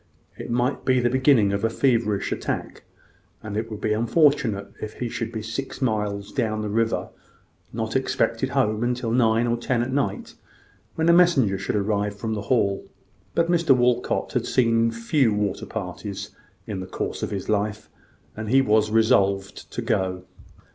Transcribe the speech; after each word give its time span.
It 0.35 0.49
might 0.49 0.83
be 0.83 0.99
the 0.99 1.11
beginning 1.11 1.53
of 1.53 1.63
a 1.63 1.69
feverish 1.69 2.31
attack; 2.31 2.85
and 3.43 3.55
it 3.55 3.69
would 3.69 3.81
be 3.81 3.93
unfortunate 3.93 4.73
if 4.81 4.93
he 4.93 5.09
should 5.09 5.31
be 5.31 5.43
six 5.43 5.79
miles 5.79 6.31
down 6.31 6.63
the 6.63 6.69
river 6.69 7.09
not 7.71 7.95
expected 7.95 8.49
home 8.49 8.95
till 8.95 9.11
nine 9.11 9.45
or 9.45 9.57
ten 9.57 9.83
at 9.83 9.93
night, 9.93 10.33
when 10.95 11.07
a 11.07 11.13
messenger 11.13 11.59
should 11.59 11.75
arrive 11.75 12.17
from 12.17 12.33
the 12.33 12.41
Hall. 12.49 12.83
But 13.35 13.51
Mr 13.51 13.77
Walcot 13.77 14.31
had 14.33 14.47
seen 14.47 14.89
few 14.89 15.35
water 15.35 15.67
parties 15.67 16.31
in 16.65 16.79
the 16.79 16.87
course 16.87 17.21
of 17.21 17.29
his 17.29 17.47
life, 17.47 17.87
and 18.35 18.49
he 18.49 18.59
was 18.59 18.89
resolved 18.89 19.71
to 19.71 19.83
go. 19.83 20.23